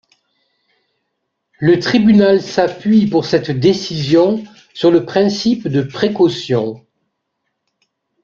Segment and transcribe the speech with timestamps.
[1.59, 4.43] Le tribunal s'appuie pour cette décision
[4.73, 6.83] sur le principe de précaution.